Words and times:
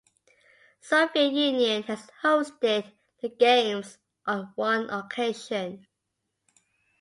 Soviet 0.79 1.31
Union 1.31 1.83
has 1.83 2.09
hosted 2.23 2.91
the 3.21 3.29
Games 3.29 3.99
on 4.25 4.51
one 4.55 4.89
occasion. 4.89 5.85